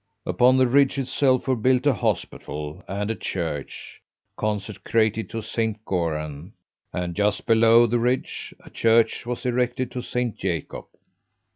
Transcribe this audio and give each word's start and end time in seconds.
Upon 0.25 0.57
the 0.57 0.65
ridge 0.65 0.97
itself 0.97 1.47
were 1.47 1.55
built 1.55 1.85
a 1.85 1.93
hospital 1.93 2.83
and 2.87 3.11
a 3.11 3.15
church, 3.15 4.01
consecrated 4.35 5.29
to 5.29 5.43
Saint 5.43 5.85
Goran, 5.85 6.53
and 6.91 7.13
just 7.15 7.45
below 7.45 7.85
the 7.85 7.99
ridge 7.99 8.51
a 8.61 8.71
church 8.71 9.27
was 9.27 9.45
erected 9.45 9.91
to 9.91 10.01
Saint 10.01 10.37
Jacob. 10.37 10.85